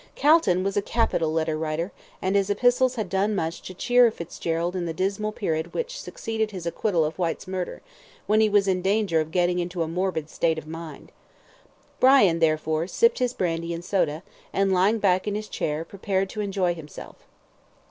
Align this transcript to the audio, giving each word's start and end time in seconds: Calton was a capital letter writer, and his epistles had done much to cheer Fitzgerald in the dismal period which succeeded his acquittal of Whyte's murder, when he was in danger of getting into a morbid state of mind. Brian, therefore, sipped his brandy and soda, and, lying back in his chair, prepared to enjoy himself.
Calton 0.15 0.63
was 0.63 0.75
a 0.75 0.81
capital 0.81 1.31
letter 1.31 1.55
writer, 1.55 1.91
and 2.23 2.35
his 2.35 2.49
epistles 2.49 2.95
had 2.95 3.07
done 3.07 3.35
much 3.35 3.61
to 3.61 3.73
cheer 3.75 4.09
Fitzgerald 4.09 4.75
in 4.75 4.87
the 4.87 4.95
dismal 4.95 5.31
period 5.31 5.75
which 5.75 6.01
succeeded 6.01 6.49
his 6.49 6.65
acquittal 6.65 7.05
of 7.05 7.19
Whyte's 7.19 7.47
murder, 7.47 7.83
when 8.25 8.41
he 8.41 8.49
was 8.49 8.67
in 8.67 8.81
danger 8.81 9.19
of 9.19 9.29
getting 9.29 9.59
into 9.59 9.83
a 9.83 9.87
morbid 9.87 10.27
state 10.27 10.57
of 10.57 10.65
mind. 10.65 11.11
Brian, 11.99 12.39
therefore, 12.39 12.87
sipped 12.87 13.19
his 13.19 13.35
brandy 13.35 13.75
and 13.75 13.85
soda, 13.85 14.23
and, 14.51 14.73
lying 14.73 14.97
back 14.97 15.27
in 15.27 15.35
his 15.35 15.47
chair, 15.47 15.85
prepared 15.85 16.31
to 16.31 16.41
enjoy 16.41 16.73
himself. 16.73 17.17